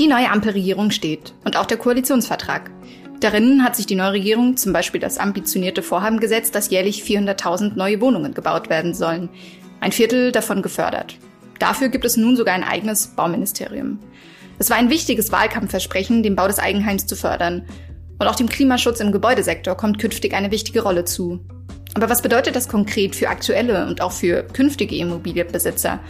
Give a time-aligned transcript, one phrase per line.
[0.00, 2.70] Die neue Ampelregierung steht und auch der Koalitionsvertrag.
[3.20, 7.74] Darin hat sich die neue Regierung zum Beispiel das ambitionierte Vorhaben gesetzt, dass jährlich 400.000
[7.76, 9.28] neue Wohnungen gebaut werden sollen.
[9.78, 11.18] Ein Viertel davon gefördert.
[11.58, 13.98] Dafür gibt es nun sogar ein eigenes Bauministerium.
[14.58, 17.66] Es war ein wichtiges Wahlkampfversprechen, den Bau des Eigenheims zu fördern.
[18.18, 21.40] Und auch dem Klimaschutz im Gebäudesektor kommt künftig eine wichtige Rolle zu.
[21.92, 26.00] Aber was bedeutet das konkret für aktuelle und auch für künftige Immobilienbesitzer?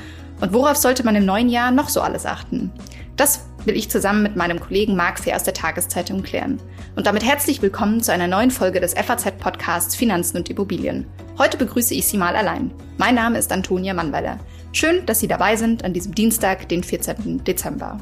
[0.40, 2.70] Und worauf sollte man im neuen Jahr noch so alles achten?
[3.16, 6.60] Das will ich zusammen mit meinem Kollegen Marc Fehr aus der Tageszeitung klären.
[6.96, 11.06] Und damit herzlich willkommen zu einer neuen Folge des FAZ-Podcasts Finanzen und Immobilien.
[11.38, 12.72] Heute begrüße ich Sie mal allein.
[12.98, 14.38] Mein Name ist Antonia Mannweiler.
[14.72, 17.44] Schön, dass Sie dabei sind an diesem Dienstag, den 14.
[17.44, 17.98] Dezember.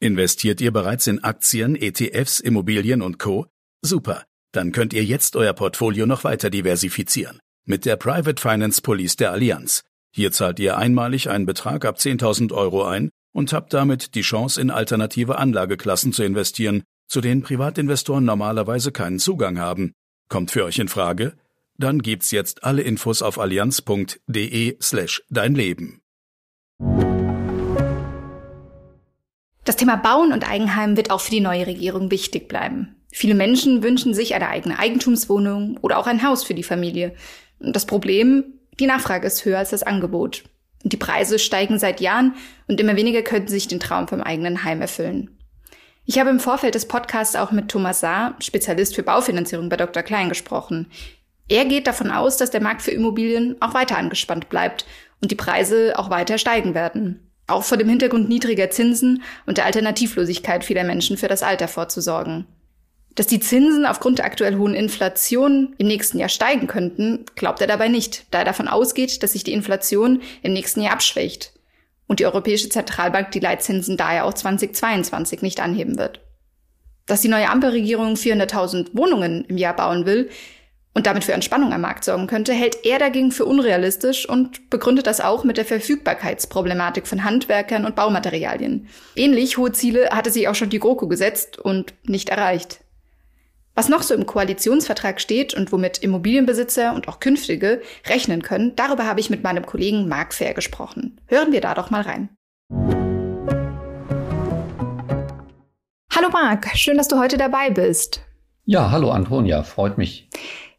[0.00, 3.46] Investiert ihr bereits in Aktien, ETFs, Immobilien und Co?
[3.80, 7.40] Super, dann könnt ihr jetzt euer Portfolio noch weiter diversifizieren.
[7.64, 9.82] Mit der Private Finance Police der Allianz.
[10.16, 14.60] Hier zahlt ihr einmalig einen Betrag ab 10.000 Euro ein und habt damit die Chance,
[14.60, 19.92] in alternative Anlageklassen zu investieren, zu denen Privatinvestoren normalerweise keinen Zugang haben.
[20.28, 21.32] Kommt für euch in Frage?
[21.78, 26.00] Dann gibt's jetzt alle Infos auf allianz.de slash dein Leben.
[29.64, 32.94] Das Thema Bauen und Eigenheim wird auch für die neue Regierung wichtig bleiben.
[33.10, 37.16] Viele Menschen wünschen sich eine eigene Eigentumswohnung oder auch ein Haus für die Familie.
[37.58, 40.44] Das Problem, die Nachfrage ist höher als das Angebot.
[40.82, 42.34] Und die Preise steigen seit Jahren
[42.66, 45.30] und immer weniger könnten sich den Traum vom eigenen Heim erfüllen.
[46.04, 50.02] Ich habe im Vorfeld des Podcasts auch mit Thomas Saar, Spezialist für Baufinanzierung bei Dr.
[50.02, 50.90] Klein, gesprochen.
[51.48, 54.84] Er geht davon aus, dass der Markt für Immobilien auch weiter angespannt bleibt
[55.22, 57.30] und die Preise auch weiter steigen werden.
[57.46, 62.46] Auch vor dem Hintergrund niedriger Zinsen und der Alternativlosigkeit vieler Menschen für das Alter vorzusorgen.
[63.14, 67.68] Dass die Zinsen aufgrund der aktuell hohen Inflation im nächsten Jahr steigen könnten, glaubt er
[67.68, 71.52] dabei nicht, da er davon ausgeht, dass sich die Inflation im nächsten Jahr abschwächt
[72.08, 76.20] und die Europäische Zentralbank die Leitzinsen daher auch 2022 nicht anheben wird.
[77.06, 80.30] Dass die neue Ampelregierung 400.000 Wohnungen im Jahr bauen will
[80.92, 85.06] und damit für Entspannung am Markt sorgen könnte, hält er dagegen für unrealistisch und begründet
[85.06, 88.88] das auch mit der Verfügbarkeitsproblematik von Handwerkern und Baumaterialien.
[89.14, 92.83] Ähnlich hohe Ziele hatte sich auch schon die GroKo gesetzt und nicht erreicht.
[93.76, 99.04] Was noch so im Koalitionsvertrag steht und womit Immobilienbesitzer und auch künftige rechnen können, darüber
[99.04, 101.20] habe ich mit meinem Kollegen Marc Fair gesprochen.
[101.26, 102.28] Hören wir da doch mal rein.
[106.14, 108.22] Hallo Marc, schön, dass du heute dabei bist.
[108.64, 110.28] Ja, hallo Antonia, freut mich.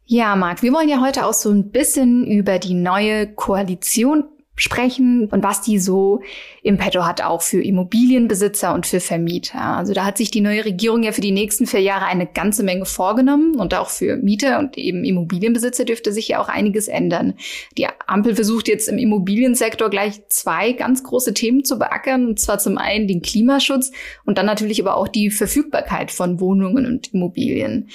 [0.06, 4.24] Ja, Marc, wir wollen ja heute auch so ein bisschen über die neue Koalition
[4.56, 6.22] sprechen und was die so
[6.62, 9.60] im Petto hat, auch für Immobilienbesitzer und für Vermieter.
[9.60, 12.62] Also da hat sich die neue Regierung ja für die nächsten vier Jahre eine ganze
[12.62, 17.34] Menge vorgenommen und auch für Mieter und eben Immobilienbesitzer dürfte sich ja auch einiges ändern.
[17.76, 22.58] Die Ampel versucht jetzt im Immobiliensektor gleich zwei ganz große Themen zu beackern, und zwar
[22.58, 23.92] zum einen den Klimaschutz
[24.24, 27.90] und dann natürlich aber auch die Verfügbarkeit von Wohnungen und Immobilien.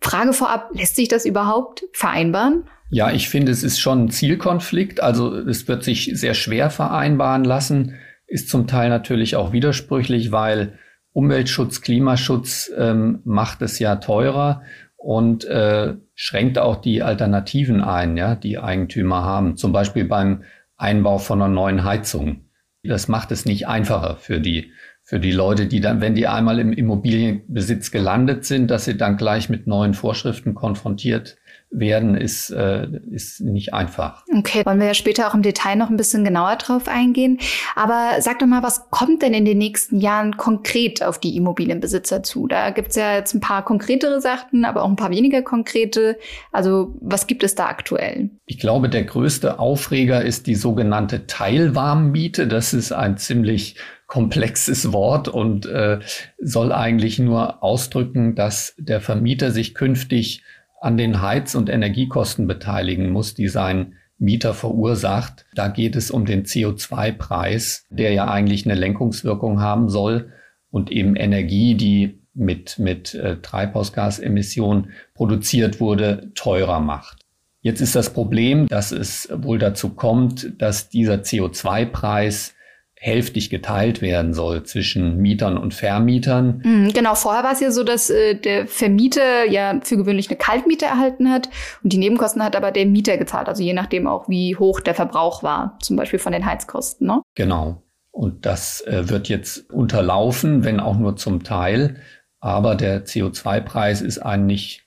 [0.00, 2.64] Frage vorab, lässt sich das überhaupt vereinbaren?
[2.90, 5.02] Ja, ich finde, es ist schon ein Zielkonflikt.
[5.02, 7.94] Also es wird sich sehr schwer vereinbaren lassen,
[8.26, 10.78] ist zum Teil natürlich auch widersprüchlich, weil
[11.12, 14.62] Umweltschutz, Klimaschutz ähm, macht es ja teurer
[14.96, 19.56] und äh, schränkt auch die Alternativen ein, ja, die Eigentümer haben.
[19.56, 20.44] Zum Beispiel beim
[20.76, 22.46] Einbau von einer neuen Heizung.
[22.82, 24.72] Das macht es nicht einfacher für die
[25.10, 29.16] für die Leute, die dann, wenn die einmal im Immobilienbesitz gelandet sind, dass sie dann
[29.16, 31.36] gleich mit neuen Vorschriften konfrontiert
[31.72, 34.22] werden, ist, äh, ist nicht einfach.
[34.36, 37.40] Okay, wollen wir ja später auch im Detail noch ein bisschen genauer drauf eingehen.
[37.74, 42.22] Aber sag doch mal, was kommt denn in den nächsten Jahren konkret auf die Immobilienbesitzer
[42.22, 42.46] zu?
[42.46, 46.18] Da gibt's ja jetzt ein paar konkretere Sachen, aber auch ein paar weniger konkrete.
[46.52, 48.30] Also was gibt es da aktuell?
[48.46, 52.46] Ich glaube, der größte Aufreger ist die sogenannte Teilwarmmiete.
[52.46, 53.74] Das ist ein ziemlich
[54.10, 56.00] komplexes Wort und äh,
[56.38, 60.42] soll eigentlich nur ausdrücken, dass der Vermieter sich künftig
[60.80, 65.46] an den Heiz- und Energiekosten beteiligen muss, die sein Mieter verursacht.
[65.54, 70.32] Da geht es um den CO2-Preis, der ja eigentlich eine Lenkungswirkung haben soll
[70.72, 77.24] und eben Energie, die mit, mit äh, Treibhausgasemissionen produziert wurde, teurer macht.
[77.60, 82.54] Jetzt ist das Problem, dass es wohl dazu kommt, dass dieser CO2-Preis
[83.02, 86.60] hälftig geteilt werden soll zwischen Mietern und Vermietern.
[86.62, 90.36] Mhm, genau, vorher war es ja so, dass äh, der Vermieter ja für gewöhnlich eine
[90.36, 91.48] Kaltmiete erhalten hat
[91.82, 94.94] und die Nebenkosten hat aber der Mieter gezahlt, also je nachdem auch, wie hoch der
[94.94, 97.06] Verbrauch war, zum Beispiel von den Heizkosten.
[97.06, 97.22] Ne?
[97.34, 97.82] Genau.
[98.10, 101.96] Und das äh, wird jetzt unterlaufen, wenn auch nur zum Teil.
[102.38, 104.82] Aber der CO2-Preis ist ein nicht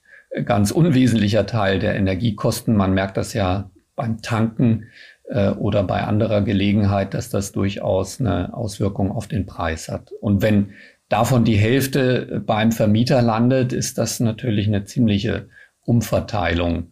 [0.45, 2.75] ganz unwesentlicher Teil der Energiekosten.
[2.75, 4.89] Man merkt das ja beim Tanken
[5.25, 10.11] äh, oder bei anderer Gelegenheit, dass das durchaus eine Auswirkung auf den Preis hat.
[10.21, 10.71] Und wenn
[11.09, 15.49] davon die Hälfte beim Vermieter landet, ist das natürlich eine ziemliche
[15.81, 16.91] Umverteilung.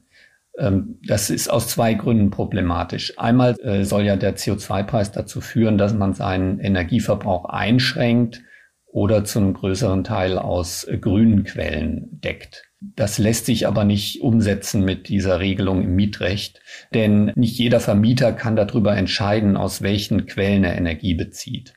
[0.57, 3.17] Ähm, das ist aus zwei Gründen problematisch.
[3.17, 8.41] Einmal äh, soll ja der CO2-Preis dazu führen, dass man seinen Energieverbrauch einschränkt
[8.85, 12.70] oder zu einem größeren Teil aus äh, grünen Quellen deckt.
[12.83, 16.61] Das lässt sich aber nicht umsetzen mit dieser Regelung im Mietrecht,
[16.95, 21.75] denn nicht jeder Vermieter kann darüber entscheiden, aus welchen Quellen er Energie bezieht.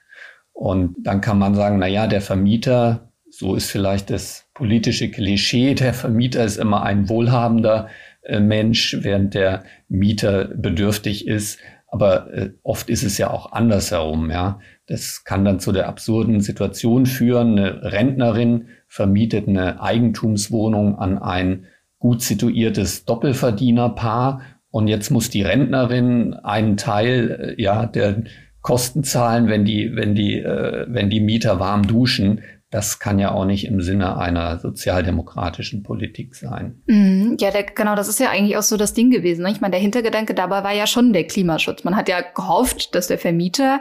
[0.55, 5.75] Und dann kann man sagen, na ja, der Vermieter, so ist vielleicht das politische Klischee,
[5.75, 7.89] der Vermieter ist immer ein wohlhabender
[8.23, 11.59] äh, Mensch, während der Mieter bedürftig ist.
[11.87, 14.59] Aber äh, oft ist es ja auch andersherum, ja.
[14.87, 17.59] Das kann dann zu der absurden Situation führen.
[17.59, 21.67] Eine Rentnerin vermietet eine Eigentumswohnung an ein
[21.99, 28.23] gut situiertes Doppelverdienerpaar und jetzt muss die Rentnerin einen Teil äh, ja der
[28.61, 32.43] Kosten zahlen, wenn die wenn die äh, wenn die Mieter warm duschen.
[32.71, 36.83] Das kann ja auch nicht im Sinne einer sozialdemokratischen Politik sein.
[36.87, 39.43] Mm, ja, der, genau, das ist ja eigentlich auch so das Ding gewesen.
[39.45, 39.53] Ne?
[39.53, 41.85] Ich meine, der Hintergedanke dabei war ja schon der Klimaschutz.
[41.85, 43.81] Man hat ja gehofft, dass der Vermieter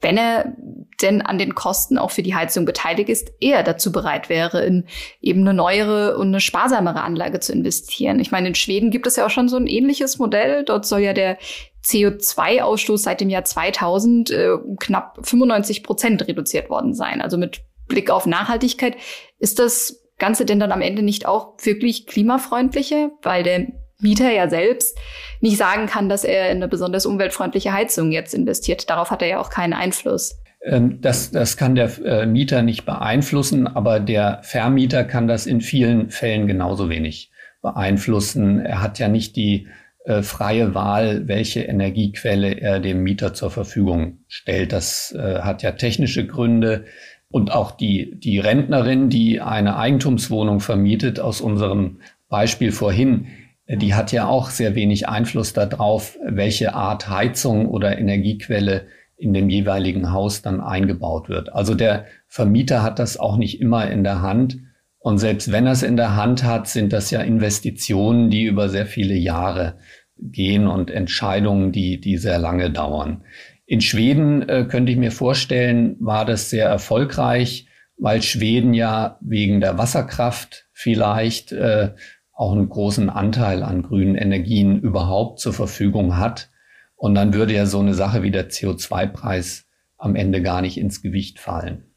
[0.00, 0.54] wenn er
[1.00, 4.86] denn an den Kosten auch für die Heizung beteiligt ist, eher dazu bereit wäre, in
[5.20, 8.20] eben eine neuere und eine sparsamere Anlage zu investieren.
[8.20, 10.64] Ich meine, in Schweden gibt es ja auch schon so ein ähnliches Modell.
[10.64, 11.38] Dort soll ja der
[11.84, 17.20] CO2-Ausstoß seit dem Jahr 2000 äh, knapp 95 Prozent reduziert worden sein.
[17.20, 18.96] Also mit Blick auf Nachhaltigkeit
[19.38, 23.66] ist das Ganze denn dann am Ende nicht auch wirklich klimafreundlicher, weil der
[24.00, 24.98] Mieter ja selbst
[25.40, 28.88] nicht sagen kann, dass er in eine besonders umweltfreundliche Heizung jetzt investiert.
[28.90, 30.38] Darauf hat er ja auch keinen Einfluss.
[30.62, 35.60] Ähm, das, das kann der äh, Mieter nicht beeinflussen, aber der Vermieter kann das in
[35.60, 37.30] vielen Fällen genauso wenig
[37.62, 38.60] beeinflussen.
[38.60, 39.68] Er hat ja nicht die
[40.04, 44.72] äh, freie Wahl, welche Energiequelle er dem Mieter zur Verfügung stellt.
[44.72, 46.84] Das äh, hat ja technische Gründe.
[47.30, 53.26] Und auch die, die Rentnerin, die eine Eigentumswohnung vermietet, aus unserem Beispiel vorhin,
[53.68, 59.48] die hat ja auch sehr wenig Einfluss darauf, welche Art Heizung oder Energiequelle in dem
[59.48, 61.52] jeweiligen Haus dann eingebaut wird.
[61.52, 64.58] Also der Vermieter hat das auch nicht immer in der Hand.
[64.98, 68.68] Und selbst wenn er es in der Hand hat, sind das ja Investitionen, die über
[68.68, 69.78] sehr viele Jahre
[70.18, 73.24] gehen und Entscheidungen, die, die sehr lange dauern.
[73.66, 77.66] In Schweden äh, könnte ich mir vorstellen, war das sehr erfolgreich,
[77.96, 81.92] weil Schweden ja wegen der Wasserkraft vielleicht äh,
[82.34, 86.50] auch einen großen Anteil an grünen Energien überhaupt zur Verfügung hat.
[86.96, 89.66] Und dann würde ja so eine Sache wie der CO2-Preis
[89.98, 91.90] am Ende gar nicht ins Gewicht fallen.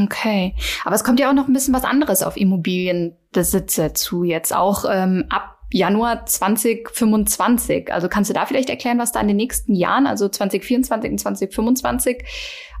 [0.00, 0.54] Okay,
[0.84, 4.84] aber es kommt ja auch noch ein bisschen was anderes auf Immobilienbesitzer zu, jetzt auch
[4.90, 7.92] ähm, ab Januar 2025.
[7.92, 11.18] Also kannst du da vielleicht erklären, was da in den nächsten Jahren, also 2024 und
[11.18, 12.24] 2025,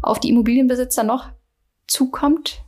[0.00, 1.30] auf die Immobilienbesitzer noch
[1.86, 2.64] zukommt?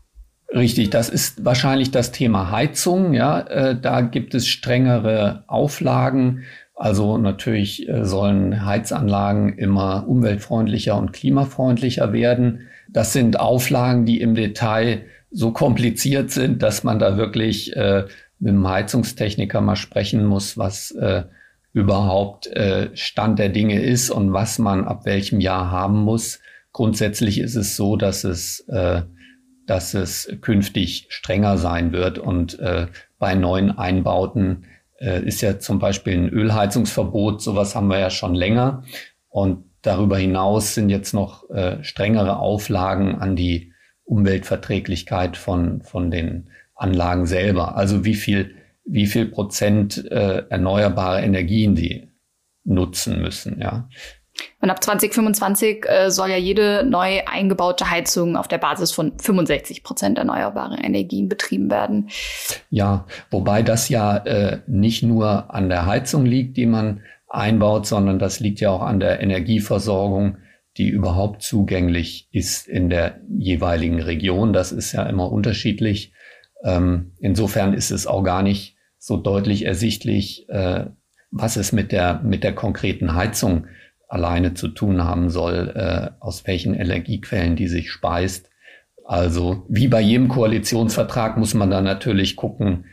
[0.55, 3.13] Richtig, das ist wahrscheinlich das Thema Heizung.
[3.13, 6.45] Ja, äh, da gibt es strengere Auflagen.
[6.77, 12.69] Also natürlich äh, sollen Heizanlagen immer umweltfreundlicher und klimafreundlicher werden.
[12.89, 15.03] Das sind Auflagen, die im Detail
[15.33, 18.05] so kompliziert sind, dass man da wirklich äh,
[18.39, 21.25] mit dem Heizungstechniker mal sprechen muss, was äh,
[21.73, 26.39] überhaupt äh, Stand der Dinge ist und was man ab welchem Jahr haben muss.
[26.73, 29.03] Grundsätzlich ist es so, dass es äh,
[29.67, 32.19] dass es künftig strenger sein wird.
[32.19, 32.87] Und äh,
[33.19, 34.67] bei neuen Einbauten
[34.99, 38.85] äh, ist ja zum Beispiel ein Ölheizungsverbot, sowas haben wir ja schon länger.
[39.29, 43.73] Und darüber hinaus sind jetzt noch äh, strengere Auflagen an die
[44.05, 47.77] Umweltverträglichkeit von, von den Anlagen selber.
[47.77, 48.55] Also wie viel,
[48.85, 52.09] wie viel Prozent äh, erneuerbare Energien die
[52.65, 53.61] nutzen müssen.
[53.61, 53.89] Ja.
[54.61, 59.83] Und ab 2025 äh, soll ja jede neu eingebaute Heizung auf der Basis von 65
[59.83, 62.09] Prozent erneuerbaren Energien betrieben werden.
[62.71, 68.19] Ja, wobei das ja äh, nicht nur an der Heizung liegt, die man einbaut, sondern
[68.19, 70.39] das liegt ja auch an der Energieversorgung,
[70.77, 74.53] die überhaupt zugänglich ist in der jeweiligen Region.
[74.53, 76.13] Das ist ja immer unterschiedlich.
[76.65, 80.87] Ähm, insofern ist es auch gar nicht so deutlich ersichtlich, äh,
[81.31, 83.67] was es mit der, mit der konkreten Heizung
[84.15, 88.49] alleine zu tun haben soll, äh, aus welchen Energiequellen die sich speist.
[89.05, 92.87] Also wie bei jedem Koalitionsvertrag muss man dann natürlich gucken,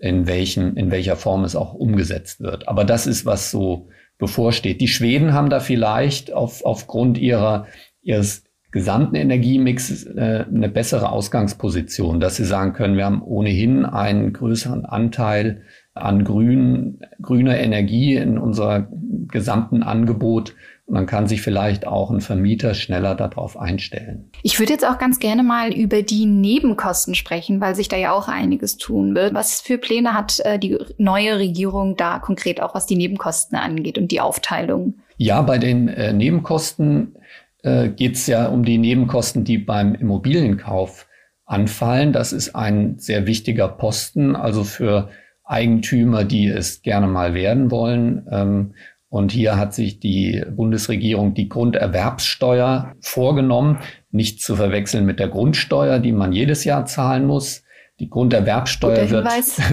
[0.00, 2.68] in welchen, in welcher Form es auch umgesetzt wird.
[2.68, 3.88] Aber das ist, was so
[4.18, 4.80] bevorsteht.
[4.80, 7.66] Die Schweden haben da vielleicht auf, aufgrund ihrer,
[8.02, 14.32] ihres gesamten Energiemix äh, eine bessere Ausgangsposition, dass sie sagen können, wir haben ohnehin einen
[14.32, 15.62] größeren Anteil
[15.94, 18.88] an grün, grüner Energie in unser
[19.28, 20.54] gesamten Angebot.
[20.86, 24.30] Und dann kann sich vielleicht auch ein Vermieter schneller darauf einstellen.
[24.42, 28.12] Ich würde jetzt auch ganz gerne mal über die Nebenkosten sprechen, weil sich da ja
[28.12, 29.32] auch einiges tun wird.
[29.32, 33.96] Was für Pläne hat äh, die neue Regierung da konkret auch, was die Nebenkosten angeht
[33.96, 34.94] und die Aufteilung?
[35.16, 37.16] Ja, bei den äh, Nebenkosten
[37.62, 41.06] äh, geht es ja um die Nebenkosten, die beim Immobilienkauf
[41.46, 42.12] anfallen.
[42.12, 45.08] Das ist ein sehr wichtiger Posten, also für
[45.54, 48.26] Eigentümer, die es gerne mal werden wollen.
[48.30, 48.74] Ähm,
[49.08, 53.78] und hier hat sich die Bundesregierung die Grunderwerbssteuer vorgenommen,
[54.10, 57.62] nicht zu verwechseln mit der Grundsteuer, die man jedes Jahr zahlen muss.
[58.00, 59.28] Die Grunderwerbssteuer wird,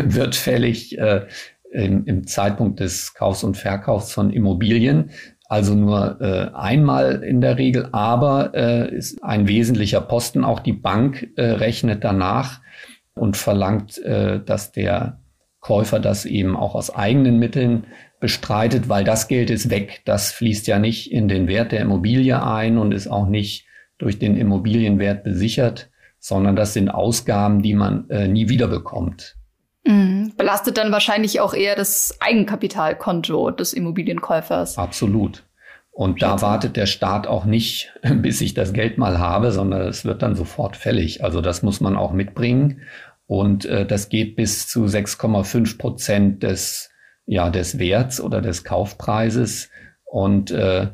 [0.16, 1.26] wird fällig äh,
[1.72, 5.10] im, im, Zeitpunkt des Kaufs und Verkaufs von Immobilien.
[5.46, 10.46] Also nur äh, einmal in der Regel, aber äh, ist ein wesentlicher Posten.
[10.46, 12.62] Auch die Bank äh, rechnet danach
[13.16, 15.20] und verlangt, äh, dass der
[15.62, 17.86] Käufer das eben auch aus eigenen Mitteln
[18.20, 20.02] bestreitet, weil das Geld ist weg.
[20.06, 23.66] Das fließt ja nicht in den Wert der Immobilie ein und ist auch nicht
[23.98, 25.90] durch den Immobilienwert besichert,
[26.20, 29.36] sondern das sind Ausgaben, die man äh, nie wieder bekommt.
[29.86, 30.34] Mhm.
[30.36, 34.78] Belastet dann wahrscheinlich auch eher das Eigenkapitalkonto des Immobilienkäufers.
[34.78, 35.44] Absolut.
[35.92, 37.92] Und da wartet der Staat auch nicht,
[38.22, 41.24] bis ich das Geld mal habe, sondern es wird dann sofort fällig.
[41.24, 42.82] Also das muss man auch mitbringen.
[43.32, 46.92] Und äh, das geht bis zu 6,5 Prozent des,
[47.26, 49.70] ja, des Werts oder des Kaufpreises.
[50.04, 50.90] Und äh,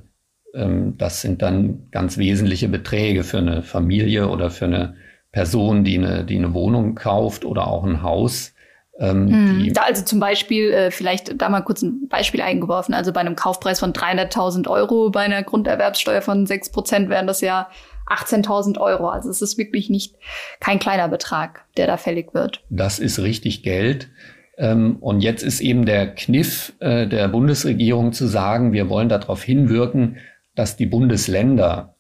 [0.54, 4.98] ähm, das sind dann ganz wesentliche Beträge für eine Familie oder für eine
[5.32, 8.54] Person, die eine, die eine Wohnung kauft oder auch ein Haus.
[9.00, 9.74] Ähm, hm.
[9.74, 13.36] da also zum Beispiel, äh, vielleicht da mal kurz ein Beispiel eingeworfen, also bei einem
[13.36, 17.68] Kaufpreis von 300.000 Euro bei einer Grunderwerbssteuer von 6 Prozent wären das ja
[18.10, 19.10] 18.000 Euro.
[19.10, 20.16] Also es ist wirklich nicht
[20.60, 22.64] kein kleiner Betrag, der da fällig wird.
[22.70, 24.10] Das ist richtig Geld.
[24.58, 29.44] Ähm, und jetzt ist eben der Kniff äh, der Bundesregierung zu sagen, wir wollen darauf
[29.44, 30.18] hinwirken,
[30.56, 31.96] dass die Bundesländer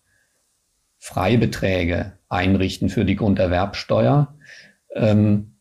[0.97, 4.35] Freibeträge einrichten für die Grunderwerbsteuer.
[4.95, 5.53] Ähm,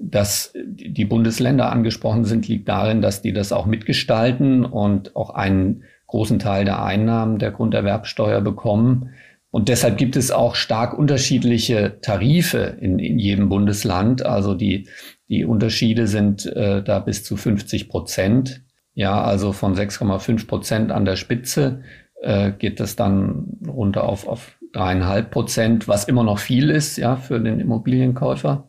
[0.00, 5.82] dass die Bundesländer angesprochen sind, liegt darin, dass die das auch mitgestalten und auch einen
[6.06, 9.10] großen Teil der Einnahmen der Grunderwerbsteuer bekommen.
[9.50, 14.24] Und deshalb gibt es auch stark unterschiedliche Tarife in, in jedem Bundesland.
[14.24, 14.88] Also die,
[15.28, 18.62] die Unterschiede sind äh, da bis zu 50 Prozent.
[18.94, 21.82] Ja, also von 6,5 Prozent an der Spitze
[22.20, 27.16] äh, geht das dann runter auf, auf dreieinhalb Prozent, was immer noch viel ist, ja,
[27.16, 28.68] für den Immobilienkäufer.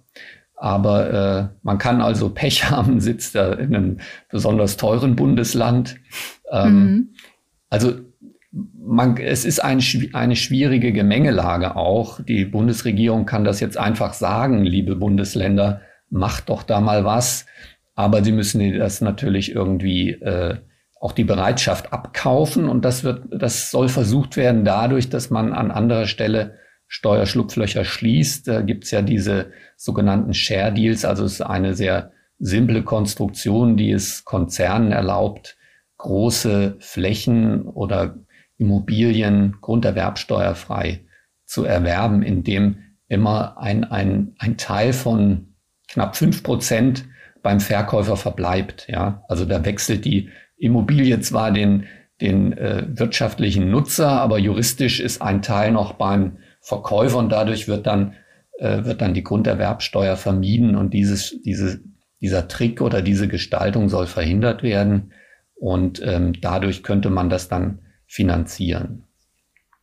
[0.56, 3.98] Aber äh, man kann also Pech haben, sitzt da in einem
[4.30, 5.98] besonders teuren Bundesland.
[6.52, 7.10] Ähm, mhm.
[7.70, 7.94] Also
[8.52, 9.82] man, es ist ein,
[10.14, 12.20] eine schwierige Gemengelage auch.
[12.22, 17.46] Die Bundesregierung kann das jetzt einfach sagen, liebe Bundesländer, macht doch da mal was.
[17.96, 20.58] Aber sie müssen das natürlich irgendwie äh,
[21.00, 22.68] auch die Bereitschaft abkaufen.
[22.68, 26.56] Und das wird, das soll versucht werden dadurch, dass man an anderer Stelle
[26.88, 28.48] Steuerschlupflöcher schließt.
[28.48, 31.06] Da gibt's ja diese sogenannten Share Deals.
[31.06, 35.58] Also es ist eine sehr simple Konstruktion, die es Konzernen erlaubt,
[35.98, 38.16] große Flächen oder
[38.60, 41.02] Immobilien grunderwerbsteuerfrei
[41.46, 45.56] zu erwerben, indem immer ein, ein, ein Teil von
[45.88, 47.06] knapp fünf Prozent
[47.42, 48.88] beim Verkäufer verbleibt.
[48.88, 51.86] Ja, also da wechselt die Immobilie zwar den,
[52.22, 57.88] den äh, wirtschaftlichen Nutzer, aber juristisch ist ein Teil noch beim Verkäufer und dadurch wird
[57.88, 58.14] dann,
[58.60, 61.80] äh, wird dann die Grunderwerbsteuer vermieden und dieses, diese,
[62.22, 65.14] dieser Trick oder diese Gestaltung soll verhindert werden.
[65.56, 69.04] Und ähm, dadurch könnte man das dann finanzieren.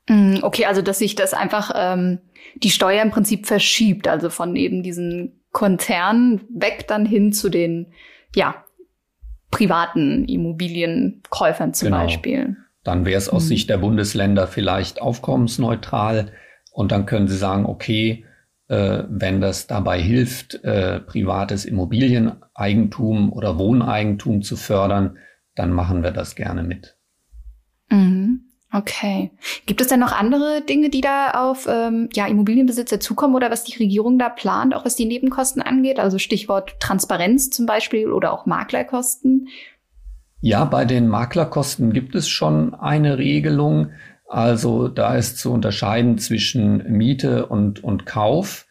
[0.09, 2.19] Mm, okay, also dass sich das einfach ähm,
[2.57, 7.93] die Steuer im Prinzip verschiebt, also von eben diesen Konzernen weg dann hin zu den
[8.35, 8.65] ja
[9.51, 12.03] privaten Immobilienkäufern zum genau.
[12.03, 12.57] Beispiel.
[12.83, 13.49] Dann wäre es aus mhm.
[13.49, 16.33] Sicht der Bundesländer vielleicht aufkommensneutral
[16.73, 18.27] und dann können sie sagen, okay,
[18.69, 25.19] äh, wenn das dabei hilft, äh, privates Immobilieneigentum oder Wohneigentum zu fördern,
[25.55, 26.96] dann machen wir das gerne mit.
[27.89, 28.47] Mhm.
[28.73, 29.31] Okay.
[29.65, 33.65] Gibt es denn noch andere Dinge, die da auf ähm, ja, Immobilienbesitzer zukommen oder was
[33.65, 35.99] die Regierung da plant, auch was die Nebenkosten angeht?
[35.99, 39.49] Also Stichwort Transparenz zum Beispiel oder auch Maklerkosten?
[40.41, 43.93] Ja, bei den Maklerkosten gibt es schon eine Regelung.
[44.29, 48.67] Also da ist zu unterscheiden zwischen Miete und, und Kauf.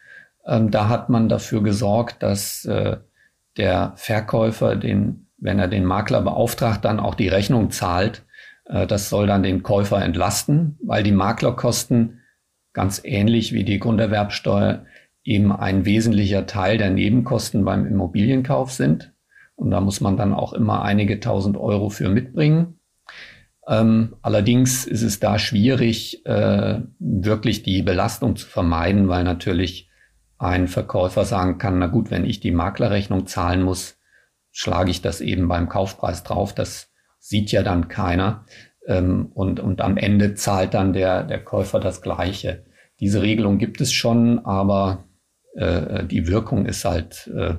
[0.46, 2.98] Ähm, da hat man dafür gesorgt, dass äh,
[3.58, 8.26] der Verkäufer, den, wenn er den Makler beauftragt, dann auch die Rechnung zahlt
[8.66, 12.22] das soll dann den Käufer entlasten, weil die Maklerkosten
[12.74, 14.86] ganz ähnlich wie die Grunderwerbsteuer
[15.24, 19.14] eben ein wesentlicher Teil der Nebenkosten beim Immobilienkauf sind.
[19.56, 22.80] Und da muss man dann auch immer einige tausend Euro für mitbringen.
[23.68, 29.90] Ähm, allerdings ist es da schwierig, äh, wirklich die Belastung zu vermeiden, weil natürlich
[30.38, 33.98] ein Verkäufer sagen kann, na gut, wenn ich die Maklerrechnung zahlen muss,
[34.52, 36.54] schlage ich das eben beim Kaufpreis drauf.
[36.54, 36.92] Das
[37.26, 38.46] sieht ja dann keiner.
[38.88, 42.66] Ähm, und, und am Ende zahlt dann der, der Käufer das Gleiche.
[43.00, 45.06] Diese Regelung gibt es schon, aber
[45.56, 47.56] äh, die Wirkung ist halt äh,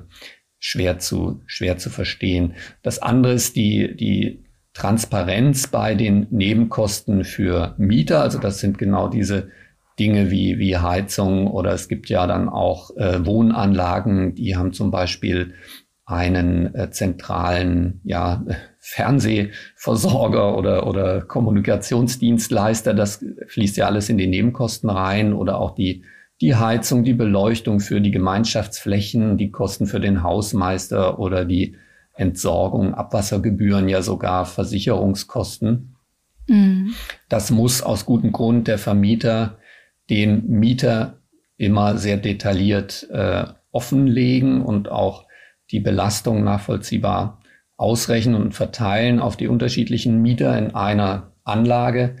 [0.57, 2.53] schwer zu, schwer zu verstehen.
[2.81, 8.21] Das andere ist die, die Transparenz bei den Nebenkosten für Mieter.
[8.21, 9.49] Also das sind genau diese
[9.99, 14.91] Dinge wie, wie Heizung oder es gibt ja dann auch äh, Wohnanlagen, die haben zum
[14.91, 15.55] Beispiel
[16.05, 18.45] einen äh, zentralen ja,
[18.89, 22.93] Fernsehversorger oder, oder Kommunikationsdienstleister.
[22.93, 26.05] Das fließt ja alles in die Nebenkosten rein oder auch die,
[26.39, 31.75] die Heizung, die Beleuchtung für die Gemeinschaftsflächen, die Kosten für den Hausmeister oder die
[32.13, 35.97] Entsorgung, Abwassergebühren, ja sogar Versicherungskosten.
[36.47, 36.93] Mhm.
[37.27, 39.57] Das muss aus gutem Grund der Vermieter
[40.09, 41.19] dem Mieter
[41.57, 45.25] immer sehr detailliert äh, offenlegen und auch
[45.71, 47.36] die Belastung nachvollziehbar
[47.77, 52.17] ausrechnen und verteilen auf die unterschiedlichen Mieter in einer Anlage.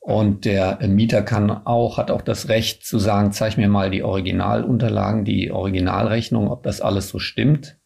[0.00, 4.02] Und der Mieter kann auch, hat auch das Recht zu sagen, zeig mir mal die
[4.02, 7.78] Originalunterlagen, die Originalrechnung, ob das alles so stimmt.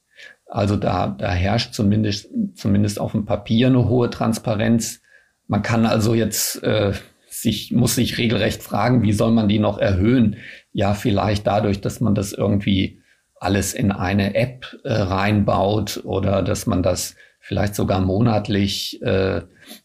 [0.46, 5.00] Also da, da herrscht zumindest, zumindest auf dem Papier eine hohe Transparenz.
[5.46, 6.92] Man kann also jetzt äh,
[7.28, 10.36] sich, muss sich regelrecht fragen, wie soll man die noch erhöhen?
[10.72, 13.00] Ja, vielleicht dadurch, dass man das irgendwie
[13.40, 19.42] alles in eine App äh, reinbaut oder dass man das vielleicht sogar monatlich äh,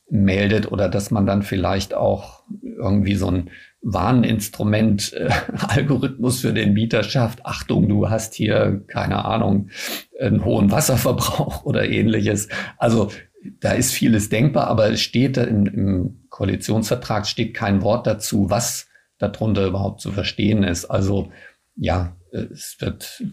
[0.10, 3.50] meldet oder dass man dann vielleicht auch irgendwie so ein
[3.82, 5.30] Warninstrument, äh,
[5.68, 7.46] Algorithmus für den Mieter schafft.
[7.46, 9.70] Achtung, du hast hier, keine Ahnung,
[10.20, 12.48] einen hohen Wasserverbrauch oder ähnliches.
[12.78, 13.12] Also
[13.60, 18.88] da ist vieles denkbar, aber es steht im, im Koalitionsvertrag steht kein Wort dazu, was
[19.20, 20.86] darunter überhaupt zu verstehen ist.
[20.86, 21.32] Also
[21.76, 23.24] ja, es wird,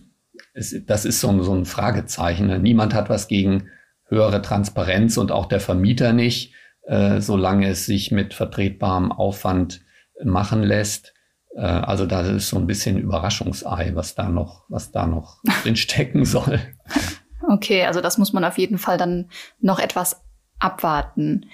[0.55, 2.63] es, das ist so ein, so ein Fragezeichen.
[2.63, 3.69] Niemand hat was gegen
[4.07, 9.83] höhere Transparenz und auch der Vermieter nicht, äh, solange es sich mit vertretbarem Aufwand
[10.23, 11.15] machen lässt.
[11.55, 15.77] Äh, also da ist so ein bisschen Überraschungsei, was da noch, was da noch drin
[15.77, 16.61] stecken soll.
[17.49, 20.23] Okay, also das muss man auf jeden Fall dann noch etwas
[20.59, 21.47] abwarten.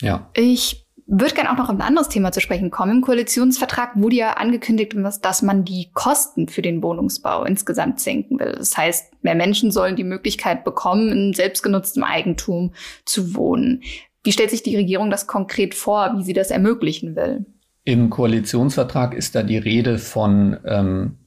[0.00, 0.30] Ja.
[0.34, 2.98] Ich würde gerne auch noch auf ein anderes Thema zu sprechen kommen.
[2.98, 8.54] Im Koalitionsvertrag wurde ja angekündigt, dass man die Kosten für den Wohnungsbau insgesamt senken will.
[8.56, 12.72] Das heißt, mehr Menschen sollen die Möglichkeit bekommen, in selbstgenutztem Eigentum
[13.04, 13.82] zu wohnen.
[14.22, 17.44] Wie stellt sich die Regierung das konkret vor, wie sie das ermöglichen will?
[17.82, 21.18] Im Koalitionsvertrag ist da die Rede von ähm,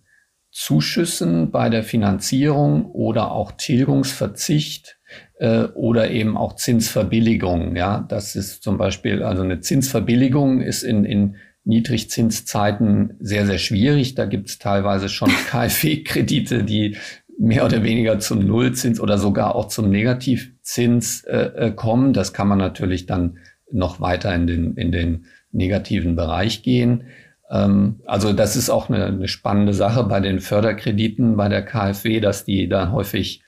[0.52, 4.98] Zuschüssen bei der Finanzierung oder auch Tilgungsverzicht
[5.40, 7.76] äh, oder eben auch Zinsverbilligung.
[7.76, 14.16] Ja, das ist zum Beispiel, also eine Zinsverbilligung ist in, in Niedrigzinszeiten sehr, sehr schwierig.
[14.16, 16.98] Da gibt es teilweise schon KfW-Kredite, die
[17.40, 22.14] mehr oder weniger zum Nullzins oder sogar auch zum Negativzins äh, äh, kommen.
[22.14, 23.38] Das kann man natürlich dann
[23.72, 27.06] noch weiter in den, in den negativen Bereich gehen.
[27.50, 32.20] Ähm, also das ist auch eine, eine, spannende Sache bei den Förderkrediten bei der KfW,
[32.20, 33.43] dass die da häufig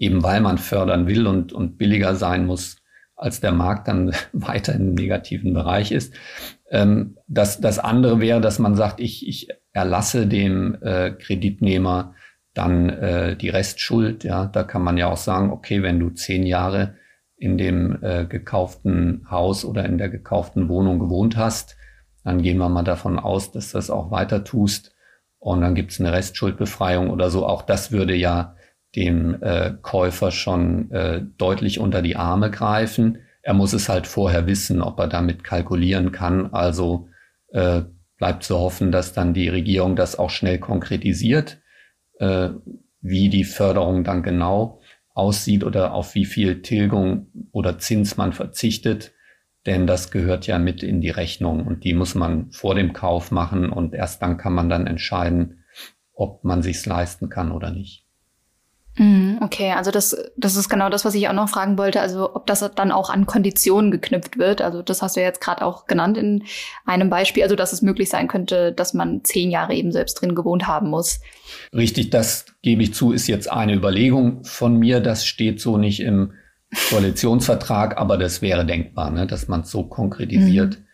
[0.00, 2.78] eben weil man fördern will und, und billiger sein muss,
[3.14, 6.14] als der Markt dann weiter im negativen Bereich ist.
[6.70, 12.14] Ähm, das, das andere wäre, dass man sagt, ich, ich erlasse dem äh, Kreditnehmer
[12.54, 14.24] dann äh, die Restschuld.
[14.24, 16.96] Ja, da kann man ja auch sagen, okay, wenn du zehn Jahre
[17.36, 21.76] in dem äh, gekauften Haus oder in der gekauften Wohnung gewohnt hast,
[22.24, 24.94] dann gehen wir mal davon aus, dass das auch weiter tust.
[25.38, 27.46] Und dann gibt es eine Restschuldbefreiung oder so.
[27.46, 28.56] Auch das würde ja
[28.96, 33.18] dem äh, Käufer schon äh, deutlich unter die Arme greifen.
[33.42, 36.52] Er muss es halt vorher wissen, ob er damit kalkulieren kann.
[36.52, 37.08] Also
[37.48, 37.82] äh,
[38.16, 41.60] bleibt zu hoffen, dass dann die Regierung das auch schnell konkretisiert,
[42.18, 42.50] äh,
[43.00, 44.80] wie die Förderung dann genau
[45.14, 49.12] aussieht oder auf wie viel Tilgung oder Zins man verzichtet
[49.66, 53.30] denn das gehört ja mit in die Rechnung und die muss man vor dem Kauf
[53.30, 55.64] machen und erst dann kann man dann entscheiden,
[56.14, 58.06] ob man sich's leisten kann oder nicht.
[59.00, 62.02] Mhm, okay, also das, das ist genau das, was ich auch noch fragen wollte.
[62.02, 64.60] Also ob das dann auch an Konditionen geknüpft wird.
[64.60, 66.44] Also das hast du ja jetzt gerade auch genannt in
[66.84, 67.42] einem Beispiel.
[67.42, 70.90] Also dass es möglich sein könnte, dass man zehn Jahre eben selbst drin gewohnt haben
[70.90, 71.20] muss.
[71.74, 75.00] Richtig, das gebe ich zu, ist jetzt eine Überlegung von mir.
[75.00, 76.34] Das steht so nicht im
[76.90, 80.78] Koalitionsvertrag, aber das wäre denkbar, ne, dass man es so konkretisiert.
[80.78, 80.84] Mhm.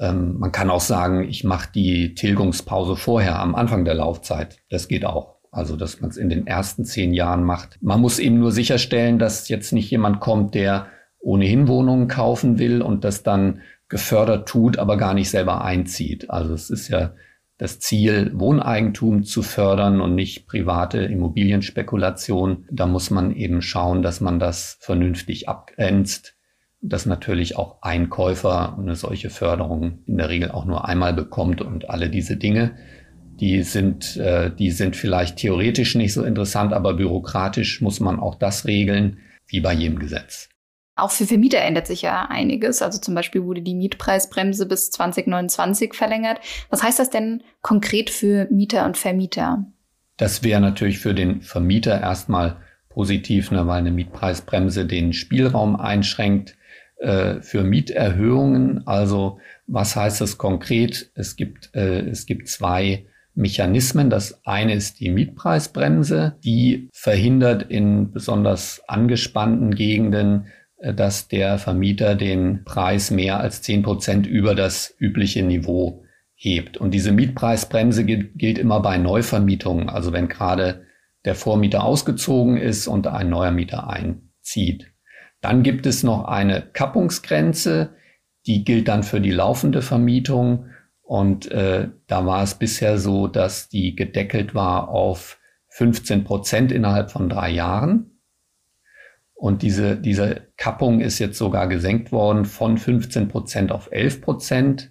[0.00, 4.58] Ähm, man kann auch sagen, ich mache die Tilgungspause vorher am Anfang der Laufzeit.
[4.68, 5.41] Das geht auch.
[5.52, 7.78] Also, dass man es in den ersten zehn Jahren macht.
[7.82, 10.86] Man muss eben nur sicherstellen, dass jetzt nicht jemand kommt, der
[11.20, 16.30] ohnehin Wohnungen kaufen will und das dann gefördert tut, aber gar nicht selber einzieht.
[16.30, 17.12] Also es ist ja
[17.58, 22.64] das Ziel, Wohneigentum zu fördern und nicht private Immobilienspekulation.
[22.70, 26.34] Da muss man eben schauen, dass man das vernünftig abgrenzt,
[26.80, 31.60] dass natürlich auch ein Käufer eine solche Förderung in der Regel auch nur einmal bekommt
[31.60, 32.74] und alle diese Dinge.
[33.42, 38.36] Die sind, äh, die sind vielleicht theoretisch nicht so interessant, aber bürokratisch muss man auch
[38.36, 40.48] das regeln, wie bei jedem Gesetz.
[40.94, 42.82] Auch für Vermieter ändert sich ja einiges.
[42.82, 46.38] Also zum Beispiel wurde die Mietpreisbremse bis 2029 verlängert.
[46.70, 49.66] Was heißt das denn konkret für Mieter und Vermieter?
[50.18, 52.58] Das wäre natürlich für den Vermieter erstmal
[52.90, 56.56] positiv, ne, weil eine Mietpreisbremse den Spielraum einschränkt
[56.98, 58.86] äh, für Mieterhöhungen.
[58.86, 61.10] Also was heißt das konkret?
[61.16, 64.10] Es gibt, äh, es gibt zwei Mechanismen.
[64.10, 70.46] Das eine ist die Mietpreisbremse, die verhindert in besonders angespannten Gegenden
[70.82, 76.76] äh, dass der Vermieter den Preis mehr als zehn Prozent über das übliche Niveau hebt.
[76.76, 80.86] Und diese Mietpreisbremse gilt, gilt immer bei Neuvermietungen, also wenn gerade
[81.24, 84.92] der Vormieter ausgezogen ist und ein neuer Mieter einzieht.
[85.40, 87.90] Dann gibt es noch eine Kappungsgrenze,
[88.46, 90.66] die gilt dann für die laufende Vermietung.
[91.12, 97.10] Und äh, da war es bisher so, dass die gedeckelt war auf 15 Prozent innerhalb
[97.10, 98.18] von drei Jahren.
[99.34, 104.90] Und diese, diese Kappung ist jetzt sogar gesenkt worden von 15 Prozent auf 11 Prozent.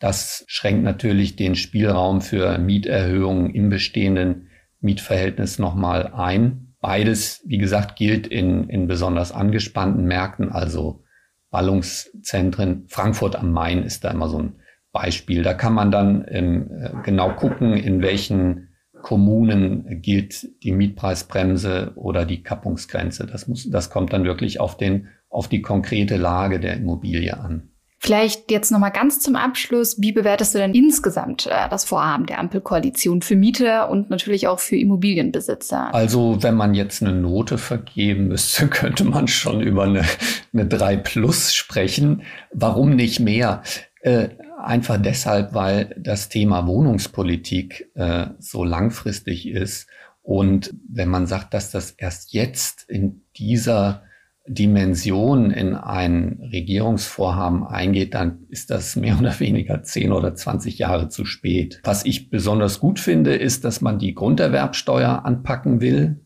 [0.00, 4.48] Das schränkt natürlich den Spielraum für Mieterhöhungen im bestehenden
[4.80, 6.74] Mietverhältnis nochmal ein.
[6.80, 11.04] Beides, wie gesagt, gilt in, in besonders angespannten Märkten, also
[11.50, 12.86] Ballungszentren.
[12.88, 14.56] Frankfurt am Main ist da immer so ein
[14.92, 15.42] Beispiel.
[15.42, 16.70] Da kann man dann ähm,
[17.04, 18.68] genau gucken, in welchen
[19.02, 23.26] Kommunen gilt die Mietpreisbremse oder die Kappungsgrenze.
[23.26, 27.68] Das muss, das kommt dann wirklich auf den, auf die konkrete Lage der Immobilie an.
[28.04, 30.00] Vielleicht jetzt nochmal ganz zum Abschluss.
[30.00, 34.58] Wie bewertest du denn insgesamt äh, das Vorhaben der Ampelkoalition für Mieter und natürlich auch
[34.58, 35.94] für Immobilienbesitzer?
[35.94, 40.04] Also, wenn man jetzt eine Note vergeben müsste, könnte man schon über eine,
[40.52, 42.22] eine 3 Plus sprechen.
[42.52, 43.62] Warum nicht mehr?
[44.00, 44.30] Äh,
[44.62, 49.88] einfach deshalb, weil das Thema Wohnungspolitik äh, so langfristig ist.
[50.22, 54.02] Und wenn man sagt, dass das erst jetzt in dieser
[54.46, 61.08] Dimension in ein Regierungsvorhaben eingeht, dann ist das mehr oder weniger 10 oder 20 Jahre
[61.08, 61.80] zu spät.
[61.84, 66.24] Was ich besonders gut finde, ist, dass man die Grunderwerbsteuer anpacken will.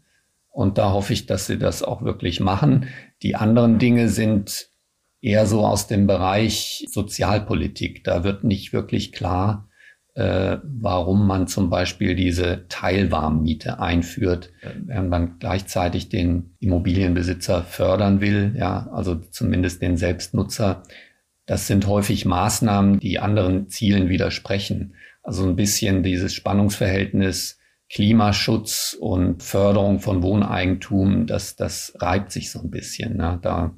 [0.49, 2.87] Und da hoffe ich, dass sie das auch wirklich machen.
[3.22, 4.70] Die anderen Dinge sind
[5.26, 8.04] eher so aus dem Bereich Sozialpolitik.
[8.04, 9.68] Da wird nicht wirklich klar,
[10.14, 14.52] äh, warum man zum Beispiel diese Teilwarmmiete einführt,
[14.84, 20.84] während man gleichzeitig den Immobilienbesitzer fördern will, ja, also zumindest den Selbstnutzer.
[21.44, 24.94] Das sind häufig Maßnahmen, die anderen Zielen widersprechen.
[25.24, 27.58] Also ein bisschen dieses Spannungsverhältnis
[27.92, 33.16] Klimaschutz und Förderung von Wohneigentum, das, das reibt sich so ein bisschen.
[33.16, 33.38] Ne?
[33.42, 33.76] Da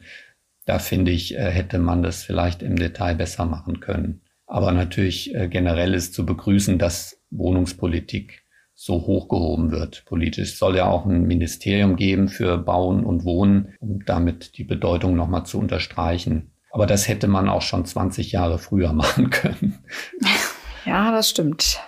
[0.69, 4.21] da finde ich, äh, hätte man das vielleicht im Detail besser machen können.
[4.47, 10.05] Aber natürlich äh, generell ist zu begrüßen, dass Wohnungspolitik so hochgehoben wird.
[10.05, 15.17] Politisch soll ja auch ein Ministerium geben für Bauen und Wohnen, um damit die Bedeutung
[15.17, 16.53] nochmal zu unterstreichen.
[16.71, 19.79] Aber das hätte man auch schon 20 Jahre früher machen können.
[20.85, 21.81] Ja, das stimmt.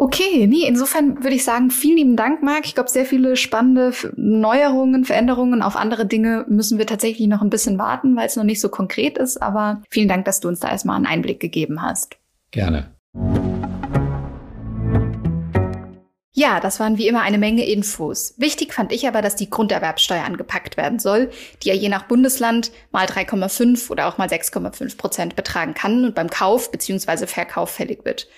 [0.00, 2.66] Okay, nee, insofern würde ich sagen, vielen lieben Dank, Marc.
[2.66, 5.60] Ich glaube, sehr viele spannende Neuerungen, Veränderungen.
[5.60, 8.68] Auf andere Dinge müssen wir tatsächlich noch ein bisschen warten, weil es noch nicht so
[8.68, 9.42] konkret ist.
[9.42, 12.16] Aber vielen Dank, dass du uns da erstmal einen Einblick gegeben hast.
[12.52, 12.92] Gerne.
[16.32, 18.34] Ja, das waren wie immer eine Menge Infos.
[18.36, 21.30] Wichtig fand ich aber, dass die Grunderwerbsteuer angepackt werden soll,
[21.64, 26.14] die ja je nach Bundesland mal 3,5 oder auch mal 6,5 Prozent betragen kann und
[26.14, 27.26] beim Kauf bzw.
[27.26, 28.28] Verkauf fällig wird.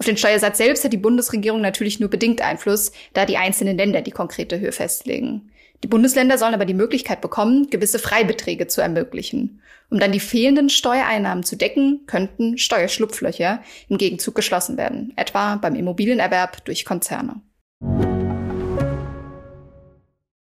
[0.00, 4.00] Auf den Steuersatz selbst hat die Bundesregierung natürlich nur bedingt Einfluss, da die einzelnen Länder
[4.00, 5.50] die konkrete Höhe festlegen.
[5.82, 9.60] Die Bundesländer sollen aber die Möglichkeit bekommen, gewisse Freibeträge zu ermöglichen.
[9.90, 15.74] Um dann die fehlenden Steuereinnahmen zu decken, könnten Steuerschlupflöcher im Gegenzug geschlossen werden, etwa beim
[15.74, 17.42] Immobilienerwerb durch Konzerne.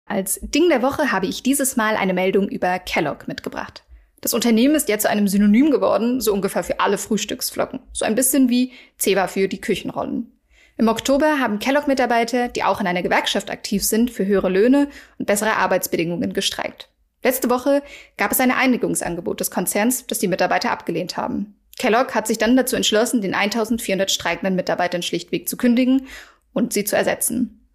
[0.05, 3.83] Als Ding der Woche habe ich dieses Mal eine Meldung über Kellogg mitgebracht.
[4.21, 7.79] Das Unternehmen ist jetzt zu einem Synonym geworden, so ungefähr für alle Frühstücksflocken.
[7.91, 10.31] So ein bisschen wie Ceva für die Küchenrollen.
[10.77, 15.25] Im Oktober haben Kellogg-Mitarbeiter, die auch in einer Gewerkschaft aktiv sind, für höhere Löhne und
[15.25, 16.89] bessere Arbeitsbedingungen gestreikt.
[17.23, 17.83] Letzte Woche
[18.17, 21.55] gab es ein Einigungsangebot des Konzerns, das die Mitarbeiter abgelehnt haben.
[21.77, 26.07] Kellogg hat sich dann dazu entschlossen, den 1400 streikenden Mitarbeitern schlichtweg zu kündigen
[26.53, 27.67] und sie zu ersetzen.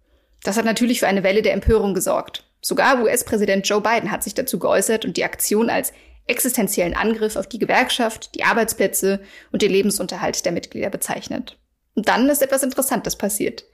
[0.43, 2.45] Das hat natürlich für eine Welle der Empörung gesorgt.
[2.61, 5.93] Sogar US-Präsident Joe Biden hat sich dazu geäußert und die Aktion als
[6.27, 11.57] existenziellen Angriff auf die Gewerkschaft, die Arbeitsplätze und den Lebensunterhalt der Mitglieder bezeichnet.
[11.95, 13.65] Und dann ist etwas Interessantes passiert.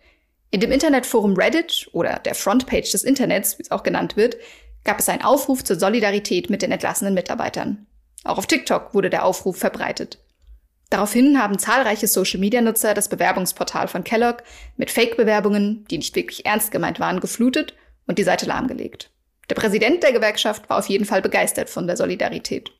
[0.49, 4.37] In dem Internetforum Reddit oder der Frontpage des Internets, wie es auch genannt wird,
[4.83, 7.87] gab es einen Aufruf zur Solidarität mit den entlassenen Mitarbeitern.
[8.23, 10.19] Auch auf TikTok wurde der Aufruf verbreitet.
[10.89, 14.43] Daraufhin haben zahlreiche Social-Media-Nutzer das Bewerbungsportal von Kellogg
[14.77, 17.73] mit Fake-Bewerbungen, die nicht wirklich ernst gemeint waren, geflutet
[18.05, 19.09] und die Seite lahmgelegt.
[19.49, 22.71] Der Präsident der Gewerkschaft war auf jeden Fall begeistert von der Solidarität.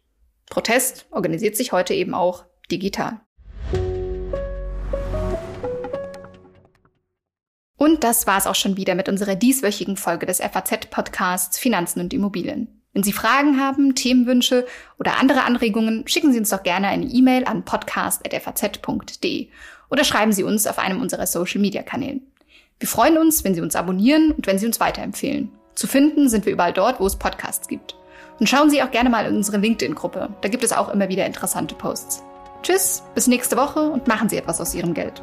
[0.49, 3.19] Protest organisiert sich heute eben auch digital.
[7.75, 12.13] Und das war es auch schon wieder mit unserer dieswöchigen Folge des FAZ-Podcasts Finanzen und
[12.13, 12.81] Immobilien.
[12.93, 14.65] Wenn Sie Fragen haben, Themenwünsche
[14.99, 19.49] oder andere Anregungen, schicken Sie uns doch gerne eine E-Mail an podcast.faz.de
[19.89, 22.21] oder schreiben Sie uns auf einem unserer Social-Media-Kanälen.
[22.79, 25.51] Wir freuen uns, wenn Sie uns abonnieren und wenn Sie uns weiterempfehlen.
[25.75, 27.95] Zu finden sind wir überall dort, wo es Podcasts gibt.
[28.39, 30.29] Und schauen Sie auch gerne mal in unsere LinkedIn-Gruppe.
[30.41, 32.23] Da gibt es auch immer wieder interessante Posts.
[32.61, 35.21] Tschüss, bis nächste Woche und machen Sie etwas aus Ihrem Geld.